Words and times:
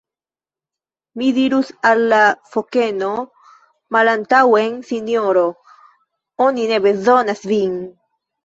"Mi 1.21 1.27
dirus 1.37 1.69
al 1.89 2.01
la 2.13 2.21
fokeno: 2.55 3.11
'Malantaŭen 3.97 4.81
Sinjoro! 4.89 5.45
oni 6.49 6.67
ne 6.75 6.81
bezonas 6.89 7.47
vin.'" 7.55 7.79